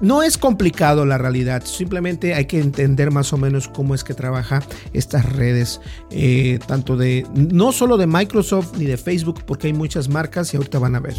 No 0.00 0.22
es 0.22 0.38
complicado 0.38 1.04
la 1.04 1.18
realidad, 1.18 1.62
simplemente 1.66 2.34
hay 2.34 2.46
que 2.46 2.58
entender 2.58 3.10
más 3.10 3.34
o 3.34 3.36
menos 3.36 3.68
cómo 3.68 3.94
es 3.94 4.02
que 4.02 4.14
trabaja 4.14 4.62
estas 4.94 5.30
redes, 5.30 5.82
eh, 6.10 6.58
tanto 6.66 6.96
de, 6.96 7.26
no 7.34 7.70
solo 7.70 7.98
de 7.98 8.06
Microsoft 8.06 8.78
ni 8.78 8.86
de 8.86 8.96
Facebook, 8.96 9.42
porque 9.44 9.66
hay 9.66 9.74
muchas 9.74 10.08
marcas 10.08 10.54
y 10.54 10.56
ahorita 10.56 10.78
van 10.78 10.96
a 10.96 11.00
ver. 11.00 11.16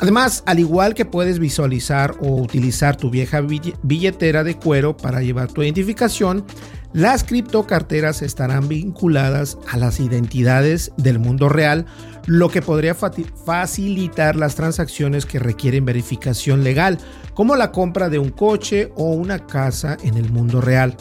Además, 0.00 0.44
al 0.46 0.60
igual 0.60 0.94
que 0.94 1.04
puedes 1.04 1.40
visualizar 1.40 2.14
o 2.20 2.36
utilizar 2.36 2.96
tu 2.96 3.10
vieja 3.10 3.40
billetera 3.82 4.44
de 4.44 4.56
cuero 4.56 4.96
para 4.96 5.22
llevar 5.22 5.48
tu 5.48 5.62
identificación, 5.62 6.44
las 6.92 7.24
criptocarteras 7.24 8.22
estarán 8.22 8.68
vinculadas 8.68 9.58
a 9.68 9.76
las 9.76 9.98
identidades 9.98 10.92
del 10.96 11.18
mundo 11.18 11.48
real, 11.48 11.86
lo 12.26 12.48
que 12.48 12.62
podría 12.62 12.94
facilitar 12.94 14.36
las 14.36 14.54
transacciones 14.54 15.26
que 15.26 15.40
requieren 15.40 15.84
verificación 15.84 16.62
legal, 16.62 16.98
como 17.34 17.56
la 17.56 17.72
compra 17.72 18.08
de 18.08 18.18
un 18.18 18.30
coche 18.30 18.92
o 18.94 19.12
una 19.12 19.46
casa 19.46 19.96
en 20.04 20.16
el 20.16 20.30
mundo 20.30 20.60
real. 20.60 20.96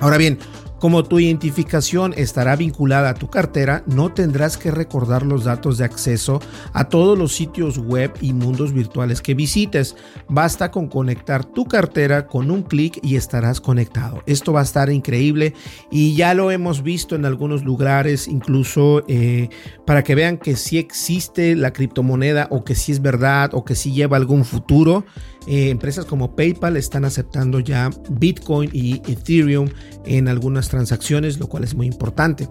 Ahora 0.00 0.16
bien, 0.16 0.38
como 0.80 1.04
tu 1.04 1.20
identificación 1.20 2.14
estará 2.16 2.56
vinculada 2.56 3.10
a 3.10 3.14
tu 3.14 3.28
cartera, 3.28 3.84
no 3.86 4.14
tendrás 4.14 4.56
que 4.56 4.70
recordar 4.70 5.26
los 5.26 5.44
datos 5.44 5.76
de 5.76 5.84
acceso 5.84 6.40
a 6.72 6.88
todos 6.88 7.18
los 7.18 7.34
sitios 7.34 7.76
web 7.76 8.10
y 8.22 8.32
mundos 8.32 8.72
virtuales 8.72 9.20
que 9.20 9.34
visites. 9.34 9.94
Basta 10.26 10.70
con 10.70 10.88
conectar 10.88 11.44
tu 11.44 11.66
cartera 11.66 12.26
con 12.26 12.50
un 12.50 12.62
clic 12.62 12.98
y 13.02 13.16
estarás 13.16 13.60
conectado. 13.60 14.22
Esto 14.24 14.54
va 14.54 14.60
a 14.60 14.64
estar 14.64 14.90
increíble 14.90 15.52
y 15.90 16.14
ya 16.14 16.32
lo 16.32 16.50
hemos 16.50 16.82
visto 16.82 17.14
en 17.14 17.26
algunos 17.26 17.62
lugares, 17.62 18.26
incluso 18.26 19.04
eh, 19.06 19.50
para 19.84 20.02
que 20.02 20.14
vean 20.14 20.38
que 20.38 20.56
sí 20.56 20.78
existe 20.78 21.56
la 21.56 21.74
criptomoneda 21.74 22.48
o 22.50 22.64
que 22.64 22.74
sí 22.74 22.92
es 22.92 23.02
verdad 23.02 23.50
o 23.52 23.66
que 23.66 23.74
sí 23.74 23.92
lleva 23.92 24.16
algún 24.16 24.46
futuro. 24.46 25.04
Eh, 25.46 25.70
empresas 25.70 26.04
como 26.04 26.36
PayPal 26.36 26.76
están 26.76 27.04
aceptando 27.04 27.60
ya 27.60 27.90
Bitcoin 28.10 28.70
y 28.72 28.96
Ethereum 29.10 29.70
en 30.04 30.28
algunas 30.28 30.68
transacciones, 30.68 31.38
lo 31.38 31.48
cual 31.48 31.64
es 31.64 31.74
muy 31.74 31.86
importante. 31.86 32.48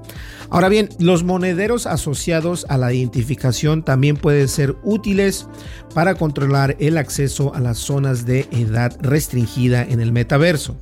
Ahora 0.49 0.69
bien, 0.69 0.89
los 0.99 1.23
monederos 1.23 1.85
asociados 1.85 2.65
a 2.69 2.77
la 2.77 2.91
identificación 2.93 3.83
también 3.83 4.17
pueden 4.17 4.47
ser 4.47 4.75
útiles 4.83 5.47
para 5.93 6.15
controlar 6.15 6.75
el 6.79 6.97
acceso 6.97 7.53
a 7.53 7.59
las 7.59 7.77
zonas 7.77 8.25
de 8.25 8.47
edad 8.51 8.97
restringida 9.01 9.83
en 9.83 10.01
el 10.01 10.11
metaverso. 10.11 10.77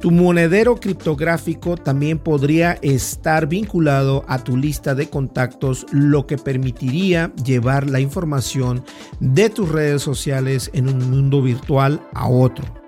Tu 0.00 0.10
monedero 0.10 0.76
criptográfico 0.76 1.76
también 1.76 2.18
podría 2.18 2.72
estar 2.82 3.46
vinculado 3.46 4.24
a 4.28 4.38
tu 4.44 4.56
lista 4.56 4.94
de 4.94 5.08
contactos, 5.08 5.86
lo 5.90 6.26
que 6.26 6.36
permitiría 6.36 7.32
llevar 7.42 7.88
la 7.88 8.00
información 8.00 8.84
de 9.20 9.48
tus 9.48 9.70
redes 9.70 10.02
sociales 10.02 10.70
en 10.74 10.88
un 10.88 11.10
mundo 11.10 11.40
virtual 11.40 12.00
a 12.12 12.28
otro. 12.28 12.85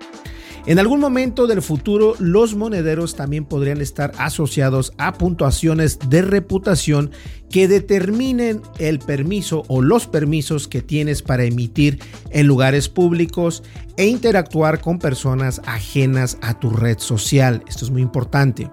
En 0.69 0.77
algún 0.77 0.99
momento 0.99 1.47
del 1.47 1.63
futuro, 1.63 2.13
los 2.19 2.55
monederos 2.55 3.15
también 3.15 3.43
podrían 3.43 3.81
estar 3.81 4.11
asociados 4.19 4.93
a 4.99 5.13
puntuaciones 5.13 5.97
de 6.09 6.21
reputación 6.21 7.09
que 7.49 7.67
determinen 7.67 8.61
el 8.77 8.99
permiso 8.99 9.63
o 9.67 9.81
los 9.81 10.05
permisos 10.05 10.67
que 10.67 10.83
tienes 10.83 11.23
para 11.23 11.43
emitir 11.43 11.97
en 12.29 12.45
lugares 12.45 12.87
públicos 12.87 13.63
e 13.97 14.05
interactuar 14.05 14.79
con 14.79 14.99
personas 14.99 15.59
ajenas 15.65 16.37
a 16.43 16.59
tu 16.59 16.69
red 16.69 16.99
social. 16.99 17.63
Esto 17.67 17.85
es 17.85 17.89
muy 17.89 18.03
importante. 18.03 18.69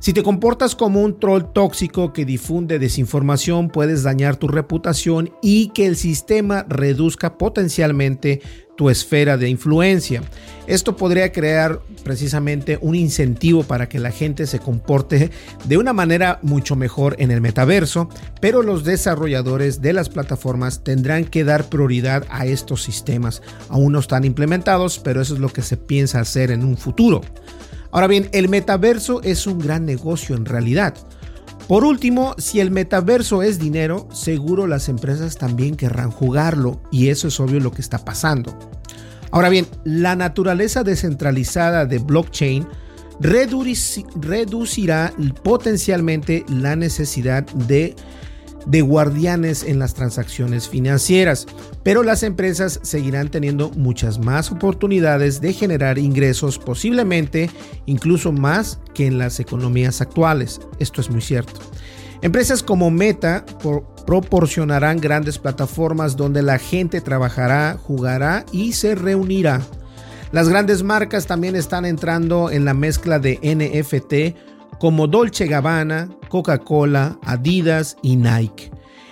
Si 0.00 0.12
te 0.12 0.24
comportas 0.24 0.74
como 0.74 1.02
un 1.02 1.20
troll 1.20 1.52
tóxico 1.54 2.12
que 2.12 2.24
difunde 2.24 2.80
desinformación, 2.80 3.68
puedes 3.68 4.02
dañar 4.02 4.34
tu 4.38 4.48
reputación 4.48 5.30
y 5.40 5.68
que 5.68 5.86
el 5.86 5.94
sistema 5.94 6.66
reduzca 6.68 7.38
potencialmente 7.38 8.40
tu 8.78 8.90
esfera 8.90 9.36
de 9.36 9.48
influencia. 9.48 10.22
Esto 10.68 10.96
podría 10.96 11.32
crear 11.32 11.80
precisamente 12.04 12.78
un 12.80 12.94
incentivo 12.94 13.64
para 13.64 13.88
que 13.88 13.98
la 13.98 14.12
gente 14.12 14.46
se 14.46 14.60
comporte 14.60 15.32
de 15.64 15.78
una 15.78 15.92
manera 15.92 16.38
mucho 16.42 16.76
mejor 16.76 17.16
en 17.18 17.32
el 17.32 17.40
metaverso, 17.40 18.08
pero 18.40 18.62
los 18.62 18.84
desarrolladores 18.84 19.82
de 19.82 19.94
las 19.94 20.08
plataformas 20.08 20.84
tendrán 20.84 21.24
que 21.24 21.42
dar 21.42 21.68
prioridad 21.68 22.24
a 22.30 22.46
estos 22.46 22.84
sistemas. 22.84 23.42
Aún 23.68 23.94
no 23.94 23.98
están 23.98 24.24
implementados, 24.24 25.00
pero 25.00 25.20
eso 25.20 25.34
es 25.34 25.40
lo 25.40 25.48
que 25.48 25.62
se 25.62 25.76
piensa 25.76 26.20
hacer 26.20 26.52
en 26.52 26.64
un 26.64 26.76
futuro. 26.76 27.22
Ahora 27.90 28.06
bien, 28.06 28.28
el 28.32 28.48
metaverso 28.48 29.22
es 29.22 29.48
un 29.48 29.58
gran 29.58 29.86
negocio 29.86 30.36
en 30.36 30.44
realidad. 30.44 30.94
Por 31.68 31.84
último, 31.84 32.34
si 32.38 32.60
el 32.60 32.70
metaverso 32.70 33.42
es 33.42 33.58
dinero, 33.58 34.08
seguro 34.10 34.66
las 34.66 34.88
empresas 34.88 35.36
también 35.36 35.76
querrán 35.76 36.10
jugarlo 36.10 36.80
y 36.90 37.10
eso 37.10 37.28
es 37.28 37.38
obvio 37.40 37.60
lo 37.60 37.72
que 37.72 37.82
está 37.82 38.06
pasando. 38.06 38.58
Ahora 39.30 39.50
bien, 39.50 39.66
la 39.84 40.16
naturaleza 40.16 40.82
descentralizada 40.82 41.84
de 41.84 41.98
blockchain 41.98 42.66
reducirá 43.20 45.12
potencialmente 45.42 46.46
la 46.48 46.74
necesidad 46.74 47.44
de 47.44 47.94
de 48.68 48.82
guardianes 48.82 49.64
en 49.64 49.78
las 49.78 49.94
transacciones 49.94 50.68
financieras, 50.68 51.46
pero 51.82 52.02
las 52.02 52.22
empresas 52.22 52.78
seguirán 52.82 53.30
teniendo 53.30 53.70
muchas 53.70 54.18
más 54.18 54.52
oportunidades 54.52 55.40
de 55.40 55.52
generar 55.54 55.98
ingresos, 55.98 56.58
posiblemente 56.58 57.50
incluso 57.86 58.30
más 58.30 58.78
que 58.94 59.06
en 59.06 59.18
las 59.18 59.40
economías 59.40 60.00
actuales. 60.00 60.60
Esto 60.78 61.00
es 61.00 61.10
muy 61.10 61.22
cierto. 61.22 61.60
Empresas 62.20 62.62
como 62.62 62.90
Meta 62.90 63.46
proporcionarán 64.06 65.00
grandes 65.00 65.38
plataformas 65.38 66.16
donde 66.16 66.42
la 66.42 66.58
gente 66.58 67.00
trabajará, 67.00 67.78
jugará 67.80 68.44
y 68.52 68.72
se 68.72 68.94
reunirá. 68.94 69.62
Las 70.30 70.48
grandes 70.48 70.82
marcas 70.82 71.26
también 71.26 71.56
están 71.56 71.86
entrando 71.86 72.50
en 72.50 72.66
la 72.66 72.74
mezcla 72.74 73.18
de 73.18 73.38
NFT 73.42 74.47
como 74.78 75.06
Dolce 75.06 75.46
Gabbana, 75.46 76.08
Coca-Cola, 76.28 77.18
Adidas 77.22 77.96
y 78.02 78.16
Nike. 78.16 78.70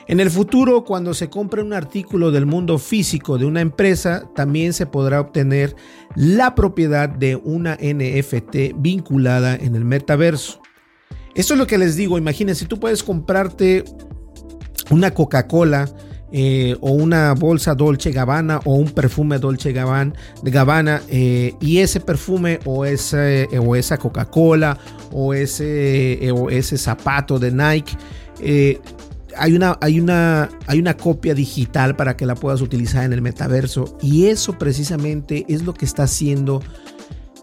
En 0.08 0.20
el 0.20 0.30
futuro, 0.30 0.84
cuando 0.84 1.14
se 1.14 1.28
compre 1.28 1.62
un 1.62 1.72
artículo 1.72 2.30
del 2.30 2.46
mundo 2.46 2.78
físico 2.78 3.38
de 3.38 3.44
una 3.44 3.60
empresa, 3.60 4.30
también 4.36 4.72
se 4.72 4.86
podrá 4.86 5.20
obtener 5.20 5.74
la 6.14 6.54
propiedad 6.54 7.08
de 7.08 7.34
una 7.34 7.74
NFT 7.74 8.76
vinculada 8.76 9.56
en 9.56 9.74
el 9.74 9.84
metaverso. 9.84 10.60
Esto 11.34 11.54
es 11.54 11.58
lo 11.58 11.66
que 11.66 11.76
les 11.76 11.96
digo, 11.96 12.18
imagínense, 12.18 12.66
tú 12.66 12.78
puedes 12.78 13.02
comprarte 13.02 13.84
una 14.90 15.12
Coca-Cola 15.12 15.90
eh, 16.32 16.76
o 16.80 16.90
una 16.90 17.34
bolsa 17.34 17.74
Dolce 17.74 18.10
Gabbana 18.10 18.60
o 18.64 18.74
un 18.74 18.90
perfume 18.90 19.38
Dolce 19.38 19.72
Gabbana, 19.72 21.00
eh, 21.08 21.54
y 21.60 21.78
ese 21.78 22.00
perfume 22.00 22.58
o, 22.64 22.84
ese, 22.84 23.48
o 23.58 23.76
esa 23.76 23.96
Coca-Cola 23.96 24.76
o 25.12 25.34
ese, 25.34 26.24
eh, 26.24 26.32
o 26.32 26.50
ese 26.50 26.78
zapato 26.78 27.38
de 27.38 27.52
Nike 27.52 27.96
hay 29.38 29.54
una, 29.54 29.78
hay, 29.80 30.00
una, 30.00 30.48
hay 30.66 30.80
una 30.80 30.96
copia 30.96 31.34
digital 31.34 31.94
para 31.94 32.16
que 32.16 32.26
la 32.26 32.34
puedas 32.34 32.60
utilizar 32.60 33.04
en 33.04 33.12
el 33.12 33.22
metaverso 33.22 33.96
y 34.02 34.26
eso 34.26 34.58
precisamente 34.58 35.44
es 35.48 35.62
lo 35.62 35.74
que 35.74 35.84
está 35.84 36.04
haciendo 36.04 36.62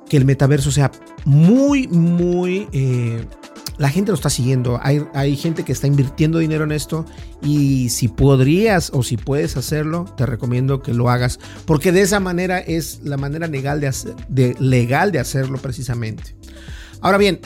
que 0.09 0.17
el 0.17 0.25
metaverso 0.25 0.71
sea 0.71 0.91
muy, 1.25 1.87
muy 1.87 2.67
la 3.77 3.89
gente 3.89 4.11
lo 4.11 4.15
está 4.15 4.29
siguiendo. 4.29 4.79
Hay, 4.81 5.03
hay, 5.13 5.35
gente 5.35 5.63
que 5.63 5.71
está 5.71 5.87
invirtiendo 5.87 6.39
dinero 6.39 6.63
en 6.63 6.71
esto 6.71 7.05
y 7.41 7.89
si 7.89 8.07
podrías 8.07 8.91
o 8.93 9.03
si 9.03 9.17
puedes 9.17 9.57
hacerlo, 9.57 10.05
te 10.15 10.25
recomiendo 10.25 10.81
que 10.81 10.93
lo 10.93 11.09
hagas 11.09 11.39
porque 11.65 11.91
de 11.91 12.01
esa 12.01 12.19
manera 12.19 12.59
es 12.59 13.01
la 13.03 13.17
manera 13.17 13.47
legal 13.47 13.79
de, 13.79 13.91
de, 14.29 14.55
legal 14.59 15.11
de 15.11 15.19
hacerlo 15.19 15.57
precisamente. 15.57 16.35
Ahora 17.01 17.17
bien, 17.17 17.39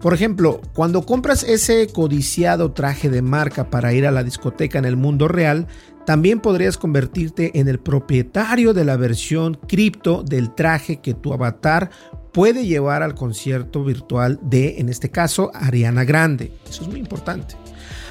por 0.00 0.14
ejemplo, 0.14 0.60
cuando 0.74 1.02
compras 1.02 1.42
ese 1.42 1.88
codiciado 1.88 2.72
traje 2.72 3.10
de 3.10 3.20
marca 3.20 3.68
para 3.68 3.92
ir 3.92 4.06
a 4.06 4.12
la 4.12 4.22
discoteca 4.22 4.78
en 4.78 4.84
el 4.84 4.96
mundo 4.96 5.26
real, 5.26 5.66
también 6.06 6.40
podrías 6.40 6.78
convertirte 6.78 7.58
en 7.58 7.68
el 7.68 7.80
propietario 7.80 8.72
de 8.72 8.84
la 8.84 8.96
versión 8.96 9.58
cripto 9.68 10.22
del 10.22 10.54
traje 10.54 11.00
que 11.00 11.14
tu 11.14 11.34
avatar 11.34 11.90
puede 12.32 12.66
llevar 12.66 13.02
al 13.02 13.14
concierto 13.14 13.84
virtual 13.84 14.38
de, 14.42 14.78
en 14.78 14.88
este 14.88 15.10
caso, 15.10 15.50
Ariana 15.54 16.04
Grande. 16.04 16.52
Eso 16.68 16.82
es 16.82 16.88
muy 16.88 17.00
importante. 17.00 17.56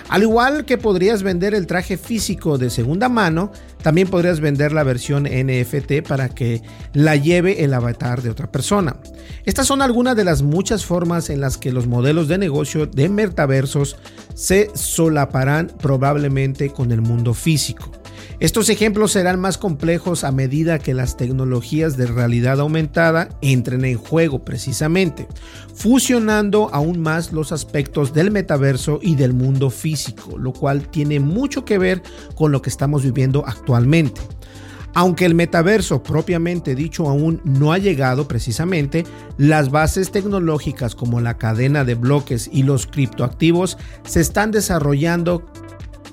Al 0.10 0.24
igual 0.24 0.64
que 0.64 0.78
podrías 0.78 1.22
vender 1.22 1.54
el 1.54 1.68
traje 1.68 1.98
físico 1.98 2.58
de 2.58 2.70
segunda 2.70 3.10
mano, 3.10 3.52
también 3.82 4.08
podrías 4.08 4.40
vender 4.40 4.72
la 4.72 4.84
versión 4.84 5.24
NFT 5.24 6.08
para 6.08 6.30
que 6.30 6.62
la 6.94 7.18
lleve 7.18 7.66
el 7.66 7.74
avatar 7.74 8.22
de 8.22 8.30
otra 8.30 8.50
persona. 8.50 8.96
Estas 9.44 9.68
son 9.68 9.82
algunas 9.82 10.16
de 10.16 10.24
las 10.24 10.44
muchas 10.44 10.86
formas 10.86 11.30
en 11.30 11.42
las 11.42 11.58
que 11.58 11.74
los 11.74 11.88
modelos 11.88 12.30
de 12.30 12.38
negocio 12.38 12.86
de 12.86 13.10
metaversos 13.10 13.98
se 14.34 14.72
solaparán 14.76 15.72
probablemente 15.78 16.70
con 16.70 16.94
el 16.94 17.02
mundo 17.02 17.34
físico. 17.34 17.92
Estos 18.40 18.70
ejemplos 18.70 19.14
serán 19.14 19.40
más 19.40 19.58
complejos 19.58 20.24
a 20.24 20.32
medida 20.32 20.78
que 20.78 20.94
las 20.94 21.18
tecnologías 21.18 21.98
de 21.98 22.06
realidad 22.06 22.60
aumentada 22.60 23.30
entren 23.42 23.84
en 23.84 23.98
juego 23.98 24.46
precisamente, 24.46 25.28
fusionando 25.74 26.70
aún 26.72 27.00
más 27.00 27.34
los 27.34 27.52
aspectos 27.52 28.14
del 28.14 28.30
metaverso 28.30 29.00
y 29.02 29.16
del 29.16 29.34
mundo 29.34 29.72
físico, 29.72 30.38
lo 30.38 30.54
cual 30.54 30.88
tiene 30.88 31.20
mucho 31.20 31.66
que 31.66 31.80
ver 31.80 32.04
con 32.36 32.52
lo 32.52 32.62
que 32.62 32.70
estamos 32.70 33.02
viviendo 33.02 33.44
actualmente. 33.44 34.22
Aunque 34.94 35.26
el 35.26 35.34
metaverso 35.34 36.04
propiamente 36.04 36.76
dicho 36.76 37.10
aún 37.10 37.42
no 37.44 37.74
ha 37.74 37.80
llegado 37.80 38.28
precisamente, 38.28 39.04
las 39.38 39.72
bases 39.72 40.12
tecnológicas 40.12 40.94
como 40.94 41.22
la 41.22 41.40
cadena 41.40 41.84
de 41.86 41.96
bloques 41.96 42.50
y 42.54 42.62
los 42.62 42.86
criptoactivos 42.86 43.80
se 44.06 44.22
están 44.22 44.52
desarrollando 44.52 45.44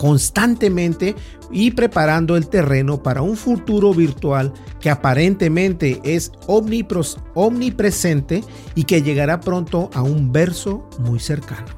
constantemente 0.04 1.14
y 1.50 1.70
preparando 1.70 2.36
el 2.36 2.48
terreno 2.48 3.02
para 3.02 3.22
un 3.22 3.38
futuro 3.38 3.94
virtual 3.94 4.52
que 4.78 4.90
aparentemente 4.90 5.98
es 6.04 6.30
omnipresente 6.46 8.44
y 8.74 8.84
que 8.84 9.00
llegará 9.00 9.40
pronto 9.40 9.88
a 9.94 10.02
un 10.02 10.30
verso 10.30 10.86
muy 10.98 11.20
cercano. 11.20 11.68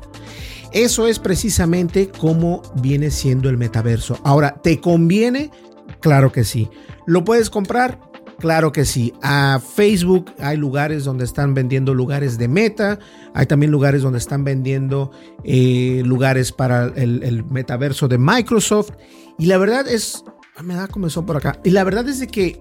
Eso 0.72 1.06
es 1.06 1.20
precisamente 1.20 2.10
cómo 2.18 2.62
viene 2.82 3.12
siendo 3.12 3.48
el 3.48 3.58
metaverso. 3.58 4.18
Ahora, 4.24 4.60
¿te 4.60 4.80
conviene? 4.80 5.52
Claro 6.00 6.32
que 6.32 6.42
sí. 6.42 6.68
¿Lo 7.06 7.22
puedes 7.22 7.48
comprar? 7.48 8.00
Claro 8.38 8.70
que 8.70 8.84
sí. 8.84 9.14
A 9.22 9.60
Facebook 9.60 10.32
hay 10.38 10.56
lugares 10.56 11.04
donde 11.04 11.24
están 11.24 11.54
vendiendo 11.54 11.94
lugares 11.94 12.36
de 12.36 12.48
meta. 12.48 12.98
Hay 13.34 13.46
también 13.46 13.72
lugares 13.72 14.02
donde 14.02 14.18
están 14.18 14.44
vendiendo 14.44 15.10
eh, 15.44 16.02
lugares 16.04 16.52
para 16.52 16.86
el, 16.96 17.44
metaverso 17.44 18.08
de 18.08 18.18
Microsoft. 18.18 18.90
Y 19.38 19.46
la 19.46 19.56
verdad 19.56 19.88
es, 19.88 20.22
ah, 20.56 20.62
me 20.62 20.74
da 20.74 20.86
comenzó 20.88 21.24
por 21.24 21.36
acá. 21.38 21.58
Y 21.64 21.70
la 21.70 21.84
verdad 21.84 22.08
es 22.08 22.20
de 22.20 22.26
que 22.26 22.60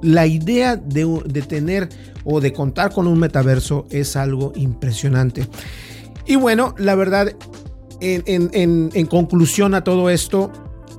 la 0.00 0.26
idea 0.26 0.76
de, 0.76 1.42
tener 1.46 1.90
o 2.24 2.40
de 2.40 2.52
contar 2.52 2.92
con 2.92 3.06
un 3.06 3.18
metaverso 3.18 3.86
es 3.90 4.16
algo 4.16 4.52
impresionante. 4.56 5.46
Y 6.24 6.36
bueno, 6.36 6.74
la 6.78 6.94
verdad, 6.94 7.36
en 8.00 9.06
conclusión 9.06 9.74
a 9.74 9.84
todo 9.84 10.08
esto, 10.08 10.50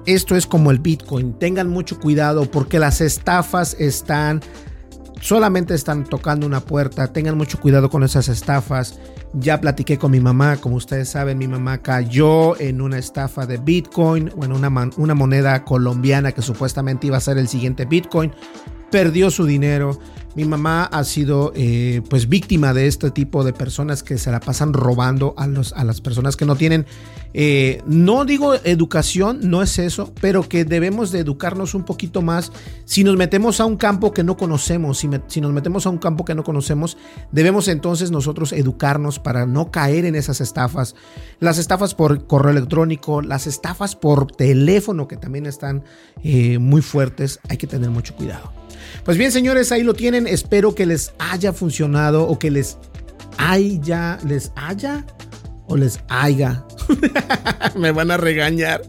esto 0.05 0.35
es 0.35 0.45
como 0.45 0.71
el 0.71 0.79
Bitcoin. 0.79 1.33
Tengan 1.33 1.69
mucho 1.69 1.99
cuidado 1.99 2.49
porque 2.49 2.79
las 2.79 3.01
estafas 3.01 3.75
están 3.79 4.41
solamente 5.23 5.73
están 5.73 6.03
tocando 6.03 6.45
una 6.45 6.59
puerta. 6.59 7.07
Tengan 7.07 7.37
mucho 7.37 7.59
cuidado 7.59 7.89
con 7.89 8.03
esas 8.03 8.27
estafas. 8.27 8.99
Ya 9.33 9.59
platiqué 9.59 9.97
con 9.97 10.11
mi 10.11 10.19
mamá, 10.19 10.57
como 10.57 10.75
ustedes 10.75 11.09
saben, 11.09 11.39
mi 11.39 11.47
mamá 11.47 11.79
cayó 11.79 12.59
en 12.59 12.81
una 12.81 12.99
estafa 12.99 13.47
de 13.47 13.57
Bitcoin, 13.57 14.31
o 14.37 14.45
en 14.45 14.51
una, 14.51 14.91
una 14.97 15.15
moneda 15.15 15.63
colombiana 15.63 16.33
que 16.33 16.43
supuestamente 16.43 17.07
iba 17.07 17.17
a 17.17 17.21
ser 17.21 17.39
el 17.39 17.47
siguiente 17.47 17.85
Bitcoin. 17.85 18.31
Perdió 18.91 19.31
su 19.31 19.45
dinero. 19.45 19.97
Mi 20.35 20.45
mamá 20.45 20.85
ha 20.85 21.03
sido 21.03 21.53
eh, 21.55 22.01
pues 22.09 22.27
víctima 22.27 22.73
de 22.73 22.87
este 22.87 23.11
tipo 23.11 23.43
de 23.43 23.53
personas 23.53 24.01
que 24.01 24.17
se 24.17 24.31
la 24.31 24.39
pasan 24.39 24.73
robando 24.73 25.35
a, 25.37 25.45
los, 25.45 25.73
a 25.73 25.83
las 25.83 26.01
personas 26.01 26.35
que 26.35 26.45
no 26.45 26.55
tienen, 26.55 26.87
eh, 27.35 27.81
no 27.85 28.25
digo 28.25 28.55
educación, 28.55 29.39
no 29.43 29.61
es 29.61 29.77
eso, 29.79 30.11
pero 30.21 30.47
que 30.47 30.65
debemos 30.65 31.11
de 31.11 31.19
educarnos 31.19 31.75
un 31.75 31.83
poquito 31.83 32.21
más. 32.21 32.51
Si 32.85 33.03
nos 33.03 33.15
metemos 33.15 33.59
a 33.59 33.65
un 33.65 33.77
campo 33.77 34.11
que 34.11 34.23
no 34.23 34.35
conocemos, 34.35 34.97
si, 34.97 35.09
si 35.27 35.39
nos 35.39 35.51
metemos 35.51 35.85
a 35.85 35.89
un 35.89 35.97
campo 35.97 36.25
que 36.25 36.35
no 36.35 36.43
conocemos, 36.43 36.97
debemos 37.31 37.67
entonces 37.67 38.09
nosotros 38.09 38.53
educarnos 38.53 39.19
para 39.19 39.45
no 39.45 39.69
caer 39.71 40.05
en 40.05 40.15
esas 40.15 40.41
estafas. 40.41 40.95
Las 41.39 41.59
estafas 41.59 41.93
por 41.93 42.25
correo 42.25 42.51
electrónico, 42.51 43.21
las 43.21 43.45
estafas 43.45 43.95
por 43.95 44.31
teléfono 44.31 45.07
que 45.07 45.17
también 45.17 45.45
están 45.45 45.83
eh, 46.23 46.57
muy 46.57 46.81
fuertes, 46.81 47.39
hay 47.49 47.57
que 47.57 47.67
tener 47.67 47.89
mucho 47.89 48.15
cuidado. 48.15 48.62
Pues 49.03 49.17
bien, 49.17 49.31
señores, 49.31 49.71
ahí 49.71 49.83
lo 49.83 49.93
tienen. 49.93 50.27
Espero 50.27 50.75
que 50.75 50.85
les 50.85 51.13
haya 51.19 51.53
funcionado 51.53 52.27
o 52.27 52.39
que 52.39 52.51
les 52.51 52.77
haya, 53.37 54.19
les 54.27 54.51
haya 54.55 55.05
o 55.67 55.77
les 55.77 55.99
haya. 56.09 56.65
Me 57.75 57.91
van 57.91 58.11
a 58.11 58.17
regañar. 58.17 58.81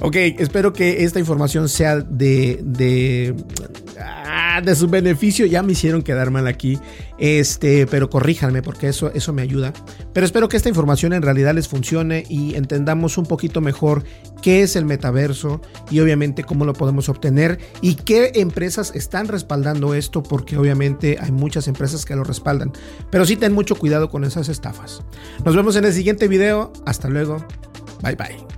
Ok, 0.00 0.16
espero 0.16 0.72
que 0.72 1.04
esta 1.04 1.18
información 1.18 1.68
sea 1.68 1.96
de, 1.96 2.60
de 2.62 3.34
de 4.64 4.74
su 4.74 4.88
beneficio. 4.88 5.46
Ya 5.46 5.62
me 5.62 5.72
hicieron 5.72 6.02
quedar 6.02 6.30
mal 6.30 6.46
aquí. 6.46 6.78
Este, 7.18 7.86
pero 7.86 8.10
corríjanme 8.10 8.62
porque 8.62 8.88
eso, 8.88 9.10
eso 9.14 9.32
me 9.32 9.42
ayuda. 9.42 9.72
Pero 10.12 10.24
espero 10.26 10.48
que 10.48 10.56
esta 10.56 10.68
información 10.68 11.12
en 11.12 11.22
realidad 11.22 11.54
les 11.54 11.68
funcione 11.68 12.24
y 12.28 12.54
entendamos 12.54 13.18
un 13.18 13.26
poquito 13.26 13.60
mejor 13.60 14.04
qué 14.42 14.62
es 14.62 14.76
el 14.76 14.84
metaverso 14.84 15.60
y 15.90 16.00
obviamente 16.00 16.44
cómo 16.44 16.64
lo 16.64 16.72
podemos 16.72 17.08
obtener 17.08 17.58
y 17.80 17.94
qué 17.94 18.32
empresas 18.34 18.92
están 18.94 19.28
respaldando 19.28 19.94
esto 19.94 20.22
porque 20.22 20.56
obviamente 20.56 21.18
hay 21.20 21.32
muchas 21.32 21.68
empresas 21.68 22.04
que 22.04 22.16
lo 22.16 22.24
respaldan. 22.24 22.72
Pero 23.10 23.24
sí 23.26 23.36
ten 23.36 23.52
mucho 23.52 23.76
cuidado 23.76 24.10
con 24.10 24.24
esas 24.24 24.48
estafas. 24.48 25.02
Nos 25.44 25.56
vemos 25.56 25.76
en 25.76 25.84
el 25.84 25.92
siguiente 25.92 26.28
video. 26.28 26.72
Hasta 26.86 27.08
luego. 27.08 27.44
Bye 28.02 28.16
bye. 28.16 28.57